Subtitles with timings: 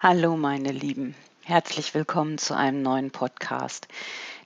[0.00, 3.88] Hallo meine Lieben, herzlich willkommen zu einem neuen Podcast.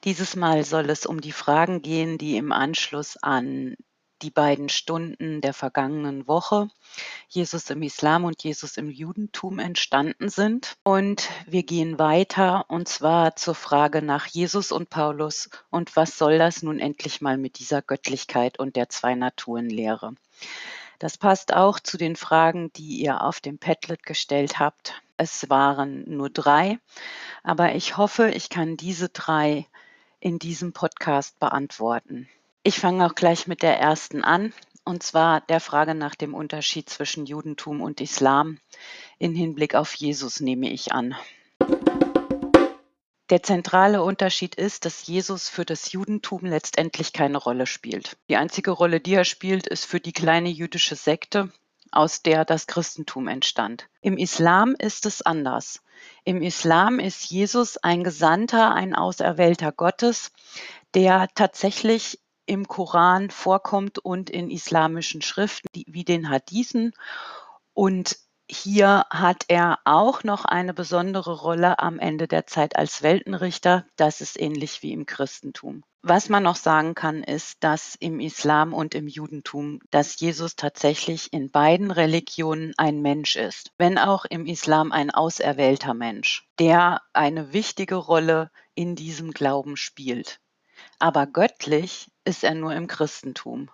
[0.05, 3.77] Dieses Mal soll es um die Fragen gehen, die im Anschluss an
[4.23, 6.69] die beiden Stunden der vergangenen Woche
[7.29, 10.79] Jesus im Islam und Jesus im Judentum entstanden sind.
[10.85, 16.39] Und wir gehen weiter und zwar zur Frage nach Jesus und Paulus und was soll
[16.39, 20.15] das nun endlich mal mit dieser Göttlichkeit und der Zwei-Naturen-Lehre.
[20.99, 25.02] Das passt auch zu den Fragen, die ihr auf dem Padlet gestellt habt.
[25.17, 26.79] Es waren nur drei,
[27.43, 29.67] aber ich hoffe, ich kann diese drei
[30.21, 32.29] in diesem Podcast beantworten.
[32.63, 34.53] Ich fange auch gleich mit der ersten an,
[34.85, 38.59] und zwar der Frage nach dem Unterschied zwischen Judentum und Islam.
[39.19, 41.15] In Hinblick auf Jesus nehme ich an.
[43.31, 48.19] Der zentrale Unterschied ist, dass Jesus für das Judentum letztendlich keine Rolle spielt.
[48.29, 51.51] Die einzige Rolle, die er spielt, ist für die kleine jüdische Sekte,
[51.93, 53.89] aus der das Christentum entstand.
[54.01, 55.83] Im Islam ist es anders.
[56.25, 60.33] Im Islam ist Jesus ein Gesandter, ein Auserwählter Gottes,
[60.95, 66.93] der tatsächlich im Koran vorkommt und in islamischen Schriften wie den Hadithen
[67.73, 73.87] und hier hat er auch noch eine besondere Rolle am Ende der Zeit als Weltenrichter.
[73.97, 75.83] Das ist ähnlich wie im Christentum.
[76.05, 81.33] Was man noch sagen kann, ist, dass im Islam und im Judentum, dass Jesus tatsächlich
[81.33, 87.53] in beiden Religionen ein Mensch ist, wenn auch im Islam ein auserwählter Mensch, der eine
[87.53, 90.41] wichtige Rolle in diesem Glauben spielt.
[90.99, 93.71] Aber göttlich ist er nur im Christentum.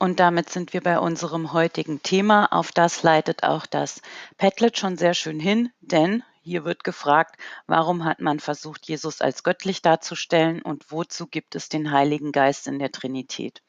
[0.00, 2.46] Und damit sind wir bei unserem heutigen Thema.
[2.52, 4.00] Auf das leitet auch das
[4.38, 9.42] Padlet schon sehr schön hin, denn hier wird gefragt, warum hat man versucht, Jesus als
[9.42, 13.62] göttlich darzustellen und wozu gibt es den Heiligen Geist in der Trinität?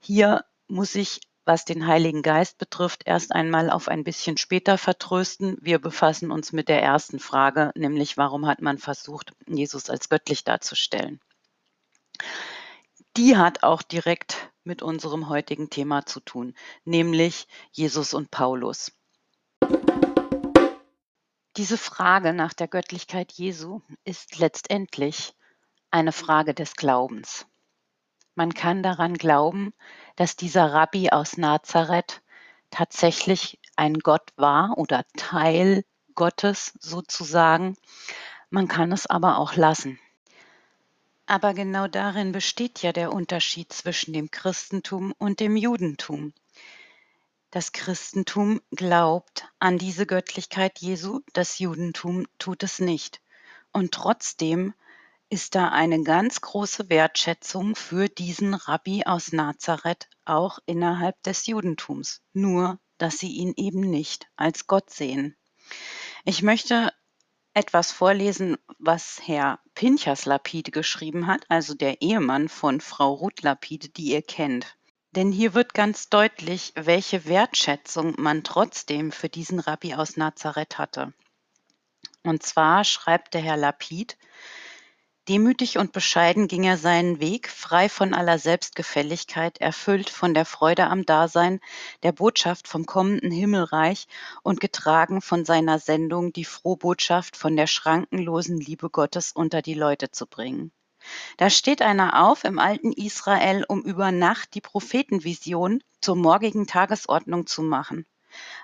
[0.00, 5.58] Hier muss ich, was den Heiligen Geist betrifft, erst einmal auf ein bisschen später vertrösten.
[5.60, 10.44] Wir befassen uns mit der ersten Frage, nämlich warum hat man versucht, Jesus als göttlich
[10.44, 11.20] darzustellen?
[13.16, 16.54] Die hat auch direkt mit unserem heutigen Thema zu tun,
[16.84, 18.90] nämlich Jesus und Paulus.
[21.56, 25.34] Diese Frage nach der Göttlichkeit Jesu ist letztendlich
[25.92, 27.46] eine Frage des Glaubens.
[28.34, 29.72] Man kann daran glauben,
[30.16, 32.20] dass dieser Rabbi aus Nazareth
[32.70, 35.84] tatsächlich ein Gott war oder Teil
[36.16, 37.76] Gottes sozusagen.
[38.50, 40.00] Man kann es aber auch lassen.
[41.26, 46.34] Aber genau darin besteht ja der Unterschied zwischen dem Christentum und dem Judentum.
[47.50, 53.22] Das Christentum glaubt an diese Göttlichkeit Jesu, das Judentum tut es nicht.
[53.72, 54.74] Und trotzdem
[55.30, 62.22] ist da eine ganz große Wertschätzung für diesen Rabbi aus Nazareth auch innerhalb des Judentums,
[62.32, 65.36] nur dass sie ihn eben nicht als Gott sehen.
[66.24, 66.92] Ich möchte
[67.54, 73.88] etwas vorlesen, was Herr Pinchas Lapide geschrieben hat, also der Ehemann von Frau Ruth Lapide,
[73.88, 74.76] die ihr kennt.
[75.12, 81.12] Denn hier wird ganz deutlich, welche Wertschätzung man trotzdem für diesen Rabbi aus Nazareth hatte.
[82.22, 84.16] Und zwar schreibt der Herr Lapid,
[85.26, 90.88] Demütig und bescheiden ging er seinen Weg, frei von aller Selbstgefälligkeit, erfüllt von der Freude
[90.88, 91.60] am Dasein,
[92.02, 94.06] der Botschaft vom kommenden Himmelreich
[94.42, 100.10] und getragen von seiner Sendung, die Frohbotschaft von der schrankenlosen Liebe Gottes unter die Leute
[100.10, 100.72] zu bringen.
[101.38, 107.46] Da steht einer auf im alten Israel, um über Nacht die Prophetenvision zur morgigen Tagesordnung
[107.46, 108.04] zu machen.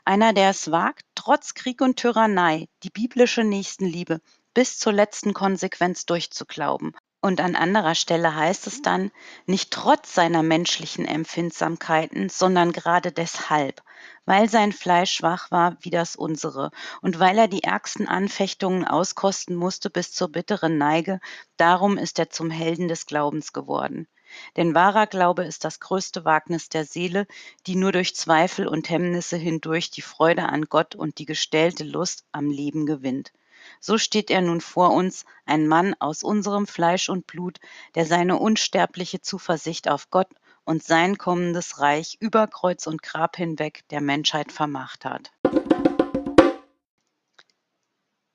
[0.05, 4.21] Einer, der es wagt, trotz Krieg und Tyrannei die biblische Nächstenliebe
[4.55, 6.95] bis zur letzten Konsequenz durchzuglauben.
[7.23, 9.11] Und an anderer Stelle heißt es dann,
[9.45, 13.83] nicht trotz seiner menschlichen Empfindsamkeiten, sondern gerade deshalb,
[14.25, 16.71] weil sein Fleisch schwach war wie das unsere
[17.03, 21.21] und weil er die ärgsten Anfechtungen auskosten musste bis zur bitteren Neige,
[21.59, 24.09] darum ist er zum Helden des Glaubens geworden.
[24.57, 27.27] Denn wahrer Glaube ist das größte Wagnis der Seele,
[27.67, 32.25] die nur durch Zweifel und Hemmnisse hindurch die Freude an Gott und die gestellte Lust
[32.33, 33.33] am Leben gewinnt.
[33.83, 37.59] So steht er nun vor uns, ein Mann aus unserem Fleisch und Blut,
[37.95, 40.29] der seine unsterbliche Zuversicht auf Gott
[40.65, 45.33] und sein kommendes Reich über Kreuz und Grab hinweg der Menschheit vermacht hat.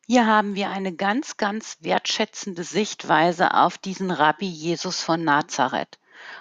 [0.08, 6.00] Hier haben wir eine ganz, ganz wertschätzende Sichtweise auf diesen Rabbi Jesus von Nazareth.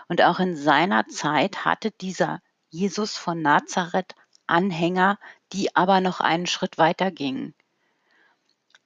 [0.09, 2.41] Und auch in seiner Zeit hatte dieser
[2.71, 4.15] Jesus von Nazareth
[4.47, 5.19] Anhänger,
[5.53, 7.55] die aber noch einen Schritt weiter gingen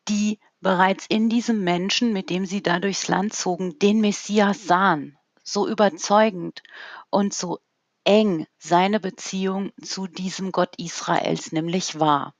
[0.09, 5.19] die bereits in diesem Menschen, mit dem sie da durchs Land zogen, den Messias sahen,
[5.45, 6.63] so überzeugend
[7.11, 7.59] und so
[8.05, 12.35] eng seine Beziehung zu diesem Gott Israels nämlich war.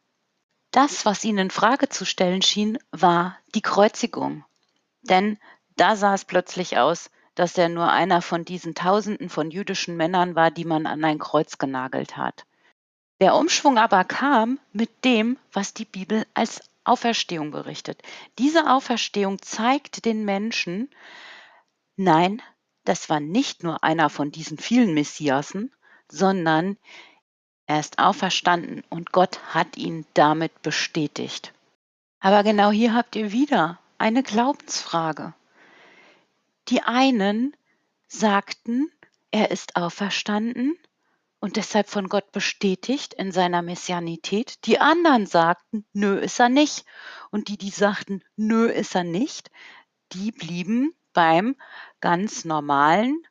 [0.71, 4.45] Das, was ihn in Frage zu stellen schien, war die Kreuzigung.
[5.03, 5.39] Denn
[5.77, 10.35] da sah es plötzlich aus, dass er nur einer von diesen Tausenden von jüdischen Männern
[10.35, 12.45] war, die man an ein Kreuz genagelt hat.
[13.21, 18.03] Der Umschwung aber kam mit dem, was die Bibel als Auferstehung berichtet.
[18.39, 20.91] Diese Auferstehung zeigt den Menschen,
[21.97, 22.43] nein,
[22.85, 25.73] das war nicht nur einer von diesen vielen Messiasen,
[26.11, 26.79] sondern
[27.67, 31.53] er ist auferstanden und Gott hat ihn damit bestätigt.
[32.21, 35.35] Aber genau hier habt ihr wieder eine Glaubensfrage.
[36.69, 37.55] Die einen
[38.07, 38.91] sagten,
[39.31, 40.79] er ist auferstanden
[41.41, 44.65] und deshalb von Gott bestätigt in seiner Messianität.
[44.67, 46.85] Die anderen sagten, nö, ist er nicht.
[47.31, 49.51] Und die, die sagten, nö, ist er nicht,
[50.13, 51.57] die blieben beim
[52.01, 53.27] ganz normalen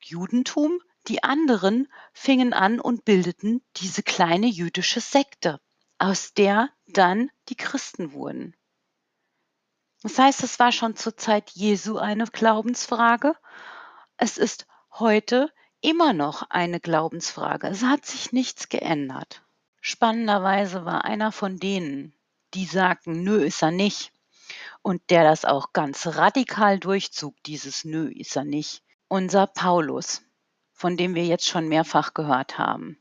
[0.00, 5.60] Judentum, die anderen fingen an und bildeten diese kleine jüdische Sekte,
[5.98, 8.54] aus der dann die Christen wurden.
[10.02, 13.34] Das heißt, es war schon zur Zeit Jesu eine Glaubensfrage.
[14.18, 15.50] Es ist heute
[15.84, 17.68] immer noch eine Glaubensfrage.
[17.68, 19.42] Es hat sich nichts geändert.
[19.80, 22.14] Spannenderweise war einer von denen,
[22.54, 24.12] die sagten, nö, ist er nicht,
[24.82, 30.22] und der das auch ganz radikal durchzog, dieses nö, ist er nicht, unser Paulus
[30.74, 32.98] von dem wir jetzt schon mehrfach gehört haben.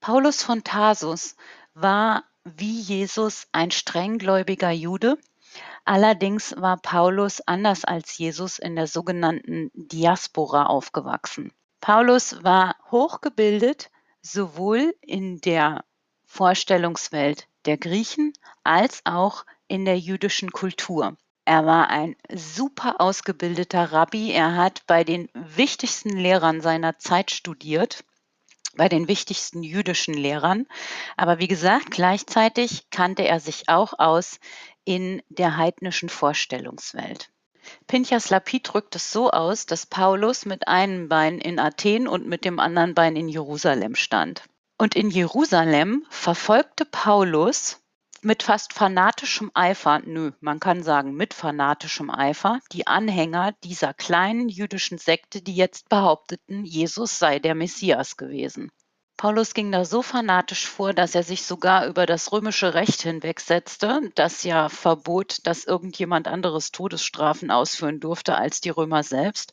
[0.00, 1.36] Paulus von Tarsus
[1.74, 5.16] war wie Jesus ein strenggläubiger Jude.
[5.86, 11.52] Allerdings war Paulus anders als Jesus in der sogenannten Diaspora aufgewachsen.
[11.80, 13.90] Paulus war hochgebildet,
[14.20, 15.84] sowohl in der
[16.24, 18.32] Vorstellungswelt der Griechen
[18.64, 21.16] als auch in der jüdischen Kultur.
[21.44, 24.32] Er war ein super ausgebildeter Rabbi.
[24.32, 28.02] Er hat bei den wichtigsten Lehrern seiner Zeit studiert,
[28.76, 30.66] bei den wichtigsten jüdischen Lehrern.
[31.16, 34.40] Aber wie gesagt, gleichzeitig kannte er sich auch aus
[34.86, 37.30] in der heidnischen Vorstellungswelt.
[37.88, 42.44] Pinchas Lapid drückt es so aus, dass Paulus mit einem Bein in Athen und mit
[42.44, 44.44] dem anderen Bein in Jerusalem stand.
[44.78, 47.82] Und in Jerusalem verfolgte Paulus
[48.22, 54.48] mit fast fanatischem Eifer, nö, man kann sagen mit fanatischem Eifer, die Anhänger dieser kleinen
[54.48, 58.70] jüdischen Sekte, die jetzt behaupteten, Jesus sei der Messias gewesen.
[59.16, 64.10] Paulus ging da so fanatisch vor, dass er sich sogar über das römische Recht hinwegsetzte,
[64.14, 69.52] das ja verbot, dass irgendjemand anderes Todesstrafen ausführen durfte als die Römer selbst.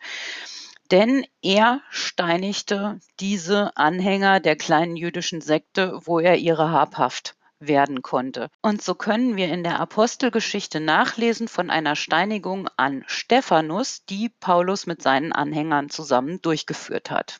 [0.92, 8.50] Denn er steinigte diese Anhänger der kleinen jüdischen Sekte, wo er ihre habhaft werden konnte.
[8.62, 14.86] Und so können wir in der Apostelgeschichte nachlesen von einer Steinigung an Stephanus, die Paulus
[14.86, 17.40] mit seinen Anhängern zusammen durchgeführt hat.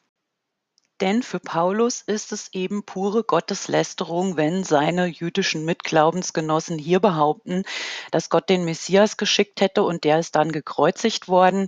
[1.04, 7.64] Denn für Paulus ist es eben pure Gotteslästerung, wenn seine jüdischen Mitglaubensgenossen hier behaupten,
[8.12, 11.68] dass Gott den Messias geschickt hätte und der ist dann gekreuzigt worden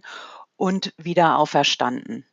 [0.56, 2.26] und wieder auferstanden.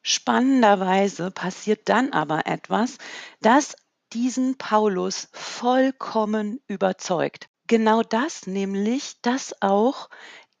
[0.00, 2.98] Spannenderweise passiert dann aber etwas,
[3.40, 3.74] das
[4.12, 7.48] diesen Paulus vollkommen überzeugt.
[7.66, 10.08] Genau das nämlich, dass auch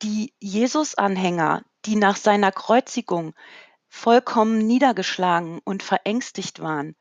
[0.02, 3.32] die Jesus-Anhänger, die nach seiner Kreuzigung
[3.94, 6.96] vollkommen niedergeschlagen und verängstigt waren,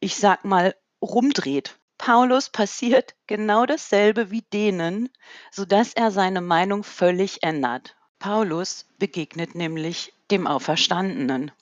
[0.00, 1.78] ich sag mal, rumdreht.
[1.96, 5.08] Paulus passiert genau dasselbe wie denen,
[5.52, 7.96] sodass er seine Meinung völlig ändert.
[8.18, 11.52] Paulus begegnet nämlich dem Auferstandenen.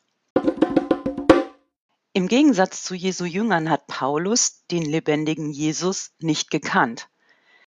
[2.14, 7.08] Im Gegensatz zu Jesu Jüngern hat Paulus den lebendigen Jesus nicht gekannt.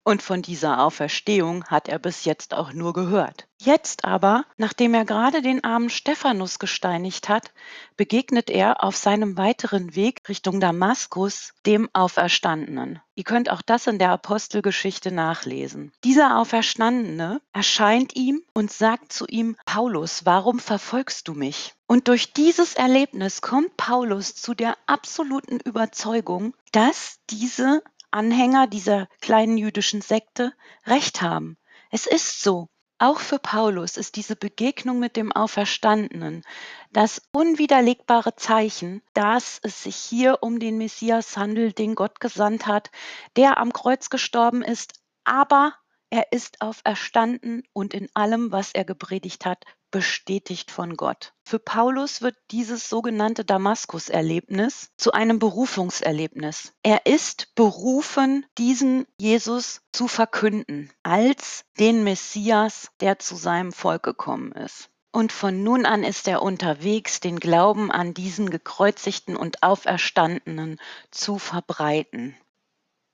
[0.03, 3.47] Und von dieser Auferstehung hat er bis jetzt auch nur gehört.
[3.61, 7.53] Jetzt aber, nachdem er gerade den armen Stephanus gesteinigt hat,
[7.95, 12.99] begegnet er auf seinem weiteren Weg Richtung Damaskus dem Auferstandenen.
[13.15, 15.93] Ihr könnt auch das in der Apostelgeschichte nachlesen.
[16.03, 21.73] Dieser Auferstandene erscheint ihm und sagt zu ihm, Paulus, warum verfolgst du mich?
[21.87, 27.83] Und durch dieses Erlebnis kommt Paulus zu der absoluten Überzeugung, dass diese
[28.13, 30.53] Anhänger dieser kleinen jüdischen Sekte
[30.85, 31.57] recht haben.
[31.89, 32.69] Es ist so.
[32.99, 36.43] Auch für Paulus ist diese Begegnung mit dem Auferstandenen
[36.91, 42.91] das unwiderlegbare Zeichen, dass es sich hier um den Messias handelt, den Gott gesandt hat,
[43.35, 44.93] der am Kreuz gestorben ist,
[45.23, 45.73] aber
[46.09, 51.33] er ist auferstanden und in allem, was er gepredigt hat, bestätigt von Gott.
[51.45, 56.73] Für Paulus wird dieses sogenannte Damaskus-Erlebnis zu einem Berufungserlebnis.
[56.81, 64.51] Er ist berufen, diesen Jesus zu verkünden als den Messias, der zu seinem Volk gekommen
[64.53, 64.89] ist.
[65.11, 70.79] Und von nun an ist er unterwegs, den Glauben an diesen gekreuzigten und auferstandenen
[71.11, 72.35] zu verbreiten.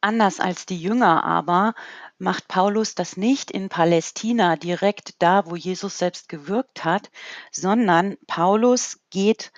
[0.02, 1.74] Anders als die Jünger aber
[2.18, 7.12] macht Paulus das nicht in Palästina direkt da, wo Jesus selbst gewirkt hat,
[7.52, 9.52] sondern Paulus geht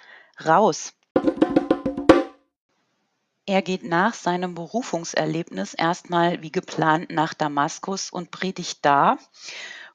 [0.43, 0.93] raus.
[3.45, 9.17] Er geht nach seinem Berufungserlebnis erstmal wie geplant nach Damaskus und predigt da,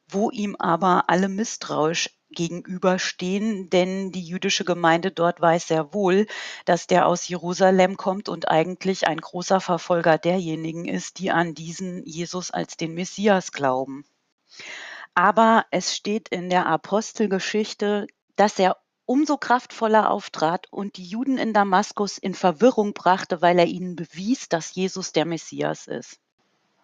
[0.08, 6.28] wo ihm aber alle misstrauisch gegenüberstehen, denn die jüdische Gemeinde dort weiß sehr wohl,
[6.64, 12.06] dass der aus Jerusalem kommt und eigentlich ein großer Verfolger derjenigen ist, die an diesen
[12.06, 14.04] Jesus als den Messias glauben.
[15.14, 18.76] Aber es steht in der Apostelgeschichte, dass er
[19.06, 24.48] umso kraftvoller auftrat und die Juden in Damaskus in Verwirrung brachte, weil er ihnen bewies,
[24.48, 26.20] dass Jesus der Messias ist.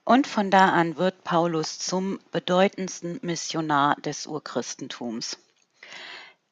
[0.05, 5.39] Und von da an wird Paulus zum bedeutendsten Missionar des Urchristentums.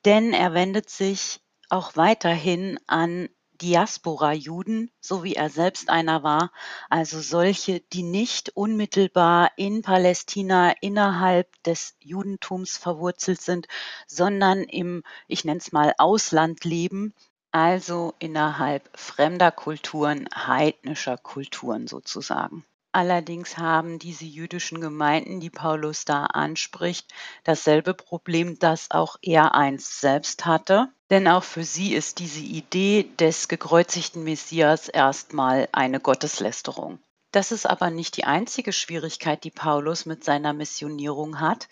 [0.05, 3.29] Denn er wendet sich auch weiterhin an
[3.61, 6.51] Diaspora-Juden, so wie er selbst einer war,
[6.89, 13.69] also solche, die nicht unmittelbar in Palästina innerhalb des Judentums verwurzelt sind,
[14.07, 17.13] sondern im, ich nenne es mal, Ausland leben,
[17.53, 22.65] also innerhalb fremder Kulturen, heidnischer Kulturen sozusagen.
[22.93, 27.13] Allerdings haben diese jüdischen Gemeinden, die Paulus da anspricht,
[27.45, 30.89] dasselbe Problem, das auch er einst selbst hatte.
[31.09, 36.99] Denn auch für sie ist diese Idee des gekreuzigten Messias erstmal eine Gotteslästerung.
[37.33, 41.69] Das ist aber nicht die einzige Schwierigkeit, die Paulus mit seiner Missionierung hat.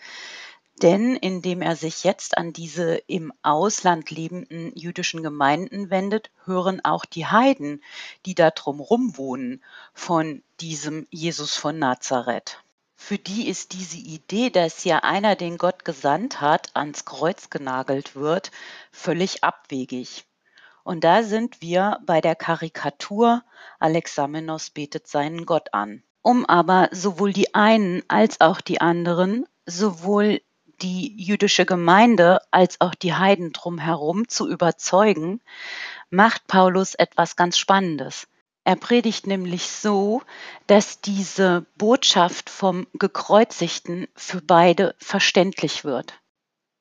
[0.81, 7.03] Denn indem er sich jetzt an diese im Ausland lebenden jüdischen Gemeinden wendet, hören auch
[7.03, 7.83] die Heiden,
[8.25, 9.61] die da drumherum wohnen,
[9.93, 12.63] von diesem Jesus von Nazareth.
[12.95, 18.15] Für die ist diese Idee, dass ja einer, den Gott gesandt hat, ans Kreuz genagelt
[18.15, 18.51] wird,
[18.91, 20.25] völlig abwegig.
[20.83, 23.43] Und da sind wir bei der Karikatur
[23.79, 26.03] Alexamenos betet seinen Gott an.
[26.21, 30.41] Um aber sowohl die einen als auch die anderen, sowohl
[30.81, 35.41] die jüdische Gemeinde als auch die Heiden drumherum zu überzeugen,
[36.09, 38.27] macht Paulus etwas ganz Spannendes.
[38.63, 40.21] Er predigt nämlich so,
[40.67, 46.19] dass diese Botschaft vom Gekreuzigten für beide verständlich wird.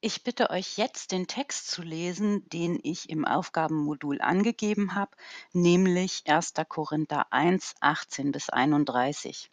[0.00, 5.10] Ich bitte euch jetzt den Text zu lesen, den ich im Aufgabenmodul angegeben habe,
[5.52, 6.52] nämlich 1.
[6.68, 9.50] Korinther 1, 18 bis 31.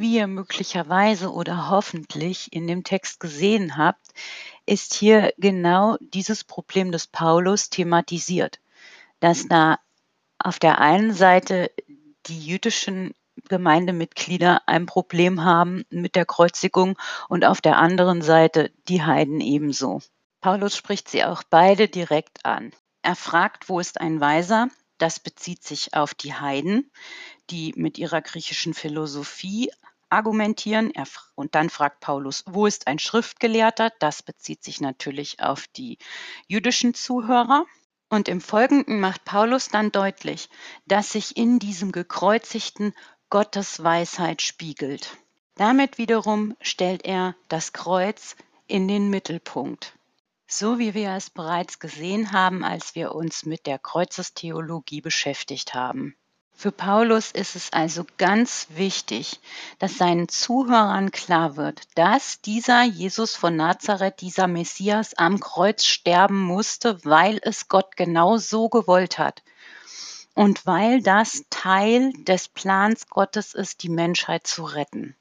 [0.00, 4.14] Wie ihr möglicherweise oder hoffentlich in dem Text gesehen habt,
[4.64, 8.60] ist hier genau dieses Problem des Paulus thematisiert,
[9.20, 9.78] dass da
[10.38, 11.70] auf der einen Seite
[12.24, 13.12] die jüdischen
[13.50, 16.96] Gemeindemitglieder ein Problem haben mit der Kreuzigung
[17.28, 20.00] und auf der anderen Seite die Heiden ebenso.
[20.40, 22.72] Paulus spricht sie auch beide direkt an.
[23.02, 24.68] Er fragt, wo ist ein Weiser?
[24.96, 26.90] Das bezieht sich auf die Heiden,
[27.50, 29.70] die mit ihrer griechischen Philosophie
[30.10, 30.90] argumentieren.
[30.90, 33.92] Er, und dann fragt Paulus, wo ist ein Schriftgelehrter?
[33.98, 35.98] Das bezieht sich natürlich auf die
[36.46, 37.64] jüdischen Zuhörer.
[38.08, 40.48] Und im Folgenden macht Paulus dann deutlich,
[40.84, 42.92] dass sich in diesem gekreuzigten
[43.30, 45.16] Gottes Weisheit spiegelt.
[45.54, 48.34] Damit wiederum stellt er das Kreuz
[48.66, 49.94] in den Mittelpunkt.
[50.48, 56.16] So wie wir es bereits gesehen haben, als wir uns mit der Kreuzestheologie beschäftigt haben.
[56.60, 59.40] Für Paulus ist es also ganz wichtig,
[59.78, 66.38] dass seinen Zuhörern klar wird, dass dieser Jesus von Nazareth, dieser Messias am Kreuz sterben
[66.38, 69.42] musste, weil es Gott genau so gewollt hat.
[70.34, 75.16] Und weil das Teil des Plans Gottes ist, die Menschheit zu retten.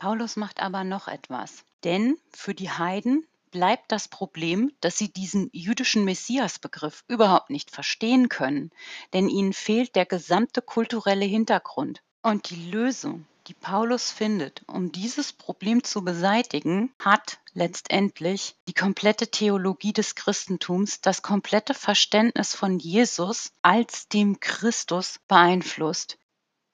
[0.00, 1.62] Paulus macht aber noch etwas.
[1.84, 3.24] Denn für die Heiden
[3.56, 8.70] bleibt das Problem, dass sie diesen jüdischen Messiasbegriff überhaupt nicht verstehen können,
[9.14, 12.02] denn ihnen fehlt der gesamte kulturelle Hintergrund.
[12.20, 19.28] Und die Lösung, die Paulus findet, um dieses Problem zu beseitigen, hat letztendlich die komplette
[19.28, 26.18] Theologie des Christentums, das komplette Verständnis von Jesus als dem Christus beeinflusst.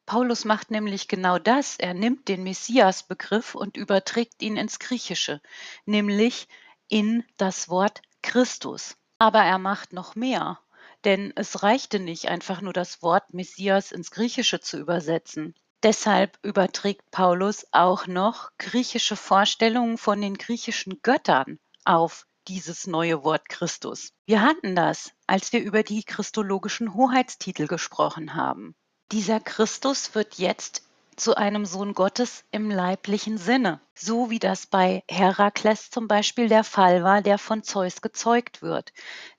[0.04, 1.76] Paulus macht nämlich genau das.
[1.76, 5.40] Er nimmt den Messias-Begriff und überträgt ihn ins Griechische,
[5.86, 6.48] nämlich
[6.92, 8.96] in das Wort Christus.
[9.18, 10.60] Aber er macht noch mehr,
[11.04, 15.54] denn es reichte nicht einfach nur das Wort Messias ins Griechische zu übersetzen.
[15.82, 23.48] Deshalb überträgt Paulus auch noch griechische Vorstellungen von den griechischen Göttern auf dieses neue Wort
[23.48, 24.12] Christus.
[24.26, 28.74] Wir hatten das, als wir über die christologischen Hoheitstitel gesprochen haben.
[29.12, 30.82] Dieser Christus wird jetzt
[31.16, 36.64] zu einem Sohn Gottes im leiblichen Sinne, so wie das bei Herakles zum Beispiel der
[36.64, 38.92] Fall war, der von Zeus gezeugt wird.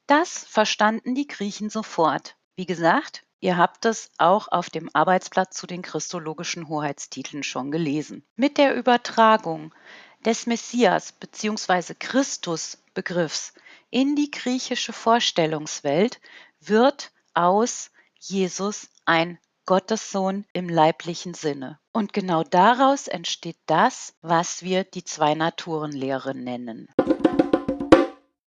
[0.07, 2.35] Das verstanden die Griechen sofort.
[2.55, 8.25] Wie gesagt, Ihr habt es auch auf dem Arbeitsblatt zu den christologischen Hoheitstiteln schon gelesen.
[8.37, 9.75] Mit der Übertragung
[10.23, 11.93] des Messias bzw.
[11.99, 13.53] Christus-Begriffs
[13.89, 16.21] in die griechische Vorstellungswelt
[16.61, 21.79] wird aus Jesus ein Gottessohn im leiblichen Sinne.
[21.93, 26.89] Und genau daraus entsteht das, was wir die Zwei-Naturen-Lehre nennen.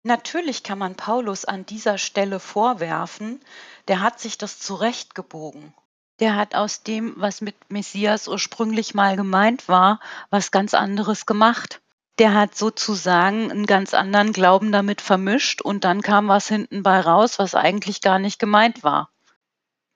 [0.04, 3.42] Natürlich kann man Paulus an dieser Stelle vorwerfen,
[3.88, 5.74] der hat sich das zurechtgebogen.
[6.20, 10.00] Der hat aus dem, was mit Messias ursprünglich mal gemeint war,
[10.30, 11.82] was ganz anderes gemacht.
[12.18, 17.00] Der hat sozusagen einen ganz anderen Glauben damit vermischt und dann kam was hinten bei
[17.00, 19.10] raus, was eigentlich gar nicht gemeint war.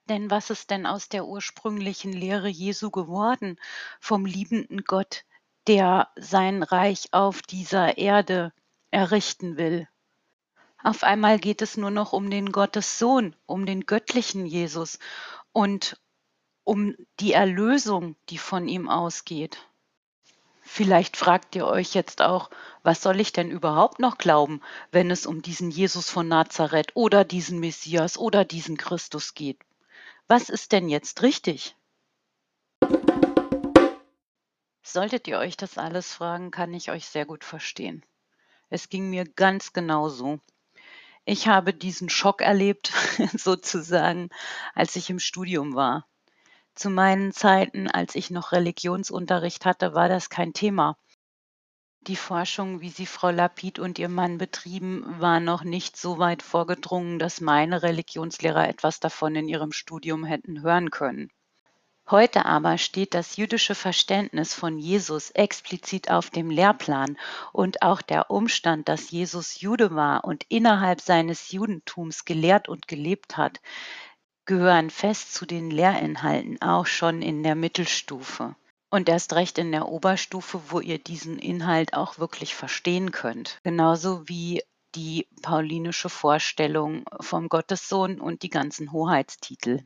[0.09, 3.57] Denn was ist denn aus der ursprünglichen Lehre Jesu geworden
[4.01, 5.23] vom liebenden Gott,
[5.67, 8.51] der sein Reich auf dieser Erde
[8.91, 9.87] errichten will?
[10.83, 14.99] Auf einmal geht es nur noch um den Gottessohn, um den göttlichen Jesus
[15.53, 15.97] und
[16.65, 19.65] um die Erlösung, die von ihm ausgeht.
[20.61, 22.49] Vielleicht fragt ihr euch jetzt auch,
[22.83, 27.23] was soll ich denn überhaupt noch glauben, wenn es um diesen Jesus von Nazareth oder
[27.23, 29.59] diesen Messias oder diesen Christus geht?
[30.27, 31.75] Was ist denn jetzt richtig?
[34.81, 38.05] Solltet ihr euch das alles fragen, kann ich euch sehr gut verstehen.
[38.69, 40.39] Es ging mir ganz genauso.
[41.25, 42.91] Ich habe diesen Schock erlebt,
[43.37, 44.29] sozusagen,
[44.73, 46.07] als ich im Studium war.
[46.75, 50.97] Zu meinen Zeiten, als ich noch Religionsunterricht hatte, war das kein Thema.
[52.07, 56.43] Die Forschung, wie sie Frau Lapid und ihr Mann betrieben, war noch nicht so weit
[56.43, 61.31] vorgedrungen, dass meine Religionslehrer etwas davon in ihrem Studium hätten hören können.
[62.09, 67.17] Heute aber steht das jüdische Verständnis von Jesus explizit auf dem Lehrplan
[67.53, 73.37] und auch der Umstand, dass Jesus Jude war und innerhalb seines Judentums gelehrt und gelebt
[73.37, 73.61] hat,
[74.43, 78.57] gehören fest zu den Lehrinhalten auch schon in der Mittelstufe.
[78.93, 83.57] Und erst recht in der Oberstufe, wo ihr diesen Inhalt auch wirklich verstehen könnt.
[83.63, 84.61] Genauso wie
[84.93, 89.81] die paulinische Vorstellung vom Gottessohn und die ganzen Hoheitstitel.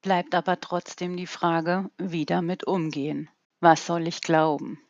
[0.00, 3.28] Bleibt aber trotzdem die Frage, wie damit umgehen.
[3.60, 4.80] Was soll ich glauben?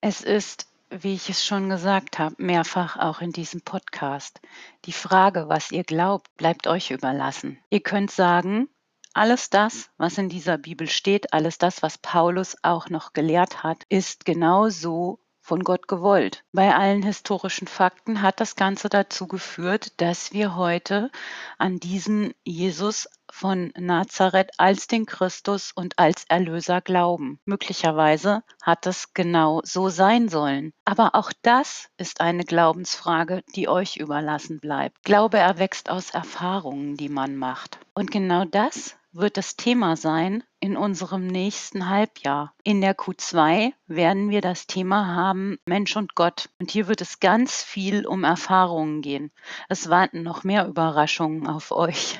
[0.00, 4.40] Es ist, wie ich es schon gesagt habe, mehrfach auch in diesem Podcast.
[4.86, 7.58] Die Frage, was ihr glaubt, bleibt euch überlassen.
[7.68, 8.70] Ihr könnt sagen,
[9.18, 13.84] alles das, was in dieser Bibel steht, alles das, was Paulus auch noch gelehrt hat,
[13.88, 16.44] ist genau so von Gott gewollt.
[16.52, 21.10] Bei allen historischen Fakten hat das Ganze dazu geführt, dass wir heute
[21.56, 27.40] an diesen Jesus von Nazareth als den Christus und als Erlöser glauben.
[27.46, 30.74] Möglicherweise hat es genau so sein sollen.
[30.84, 35.02] Aber auch das ist eine Glaubensfrage, die euch überlassen bleibt.
[35.02, 37.78] Glaube erwächst aus Erfahrungen, die man macht.
[37.94, 42.54] Und genau das wird das Thema sein in unserem nächsten Halbjahr.
[42.64, 46.50] In der Q2 werden wir das Thema haben Mensch und Gott.
[46.58, 49.30] Und hier wird es ganz viel um Erfahrungen gehen.
[49.68, 52.18] Es warten noch mehr Überraschungen auf euch.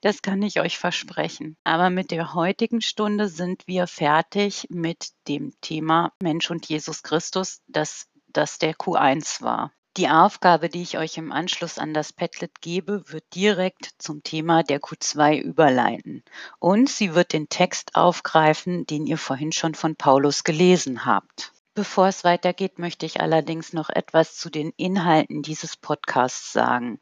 [0.00, 1.56] Das kann ich euch versprechen.
[1.64, 7.60] Aber mit der heutigen Stunde sind wir fertig mit dem Thema Mensch und Jesus Christus,
[7.66, 9.72] das das der Q1 war.
[9.98, 14.62] Die Aufgabe, die ich euch im Anschluss an das Padlet gebe, wird direkt zum Thema
[14.62, 16.22] der Q2 überleiten.
[16.60, 21.52] Und sie wird den Text aufgreifen, den ihr vorhin schon von Paulus gelesen habt.
[21.74, 27.00] Bevor es weitergeht, möchte ich allerdings noch etwas zu den Inhalten dieses Podcasts sagen.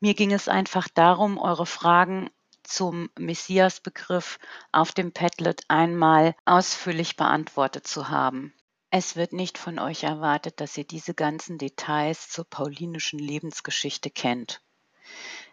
[0.00, 2.30] Mir ging es einfach darum, eure Fragen
[2.62, 4.38] zum Messias-Begriff
[4.72, 8.54] auf dem Padlet einmal ausführlich beantwortet zu haben.
[8.92, 14.62] Es wird nicht von euch erwartet, dass ihr diese ganzen Details zur paulinischen Lebensgeschichte kennt.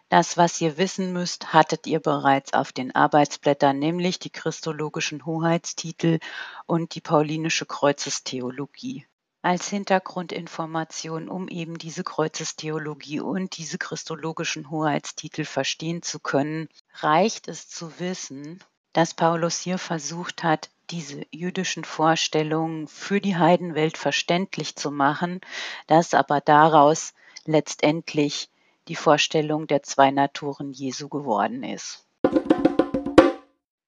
[0.08, 6.18] Das, was ihr wissen müsst, hattet ihr bereits auf den Arbeitsblättern, nämlich die christologischen Hoheitstitel
[6.66, 9.06] und die paulinische Kreuzestheologie.
[9.42, 17.68] Als Hintergrundinformation, um eben diese Kreuzestheologie und diese christologischen Hoheitstitel verstehen zu können, reicht es
[17.68, 24.90] zu wissen, dass Paulus hier versucht hat, diese jüdischen Vorstellungen für die Heidenwelt verständlich zu
[24.90, 25.40] machen,
[25.86, 28.48] dass aber daraus letztendlich
[28.88, 32.04] die Vorstellung der zwei Naturen Jesu geworden ist.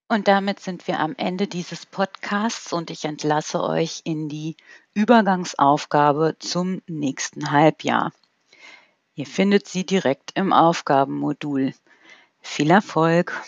[0.08, 4.56] Und damit sind wir am Ende dieses Podcasts und ich entlasse euch in die
[4.92, 8.12] Übergangsaufgabe zum nächsten Halbjahr.
[9.14, 11.74] Ihr findet sie direkt im Aufgabenmodul.
[12.40, 13.40] Viel Erfolg!